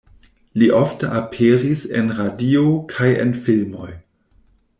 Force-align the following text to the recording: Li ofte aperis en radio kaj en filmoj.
Li 0.61 0.69
ofte 0.77 1.09
aperis 1.19 1.83
en 1.99 2.09
radio 2.21 2.65
kaj 2.95 3.11
en 3.27 3.37
filmoj. 3.49 3.91